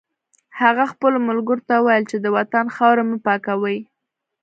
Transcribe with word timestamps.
هغه 0.61 0.83
خپلو 0.93 1.17
ملګرو 1.29 1.63
ته 1.69 1.73
وویل 1.79 2.03
چې 2.11 2.17
د 2.19 2.25
وطن 2.37 2.65
خاورې 2.75 3.03
مه 3.09 3.17
پاکوئ 3.25 3.77